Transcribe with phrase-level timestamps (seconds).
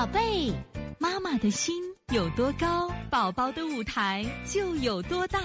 [0.00, 0.50] 宝贝，
[0.98, 1.74] 妈妈的心
[2.10, 5.38] 有多高，宝宝的舞台就有多大。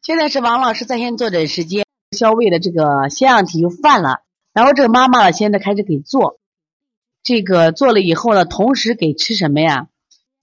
[0.00, 4.22] 现在是王老师在线坐诊时间，肖卫的这个腺样体又犯了，
[4.52, 6.38] 然后这个妈妈呢，现在开始给做，
[7.24, 9.88] 这个做了以后呢，同时给吃什么呀？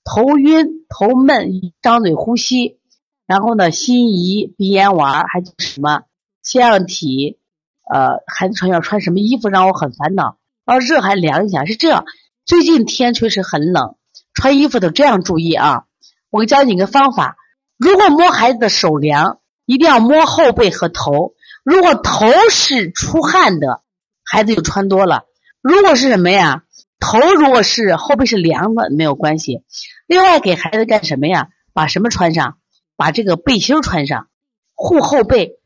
[0.04, 2.80] 头晕、头闷、张嘴呼吸，
[3.26, 6.04] 然后呢，心仪、鼻炎丸，还有什么
[6.44, 7.40] 腺样体？
[7.90, 10.38] 呃，孩子穿要穿什么衣服让我很烦恼。
[10.68, 12.04] 啊热还凉一下，是这样。
[12.46, 13.96] 最近天确实很冷，
[14.34, 15.86] 穿衣服都这样注意啊。
[16.30, 17.38] 我教你个方法：
[17.78, 21.36] 如果摸孩子的手凉，一定要摸后背和头。
[21.64, 23.82] 如果头是出汗的，
[24.26, 25.22] 孩子就穿多了；
[25.62, 26.64] 如果是什么呀？
[27.00, 29.64] 头如果是后背是凉的，没有关系。
[30.06, 31.48] 另外给孩子干什么呀？
[31.72, 32.58] 把什么穿上？
[32.98, 34.28] 把这个背心穿上，
[34.74, 35.60] 护后背。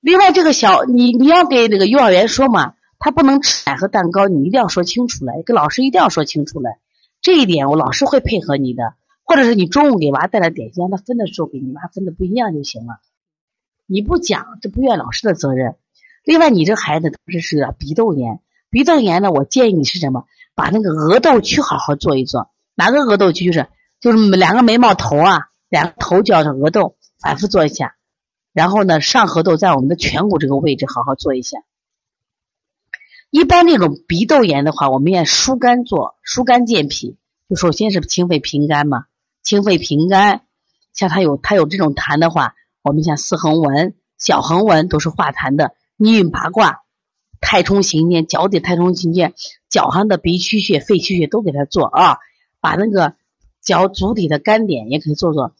[0.00, 6.78] 另外，这个小你你要给那个幼儿园说嘛，他不能吃奶和蛋糕，你一定要说清楚来，跟老师一定要说清楚来。
[7.20, 13.00] 这一点我老师会配合你的，或者是你中午给娃带了点心，让他分的时候给你娃分的不一样就行了。
[13.86, 15.76] 你不讲，这不怨老师的责任。
[16.24, 18.40] 另外，你这孩子这是鼻窦炎，
[18.70, 20.24] 鼻窦炎呢，我建议你是什么？
[20.54, 22.50] 把那个额窦区好好做一做。
[22.74, 23.46] 哪个额窦区？
[23.46, 23.68] 就是
[24.00, 27.94] 就是两个眉毛头啊，两个头叫做额窦，反复做一下。
[28.52, 31.58] 然后呢，上颌窦在我们的颧骨这个位置好好做一下。
[33.30, 37.16] 一般这种鼻窦炎的话，我们要疏肝做，疏肝健脾。
[37.48, 39.04] 就首先是清肺平肝嘛，
[39.42, 40.42] 清肺平肝。
[40.92, 45.72] 像他有他有这种痰的话，我们像四横纹、小横纹都是化痰的。
[45.96, 46.82] 逆运八卦、
[47.40, 49.34] 太冲行间、脚底太冲行间、
[49.68, 52.18] 脚上的鼻区穴、肺区穴都给他做啊。
[52.60, 53.14] 把那个
[53.62, 55.52] 脚足底的干点也可以做做。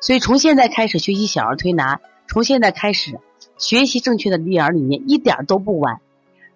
[0.00, 2.00] 所以从现在开始学习小儿推拿。
[2.28, 3.20] 从现在开始
[3.56, 6.00] 学习正确的育儿理念一点都不晚，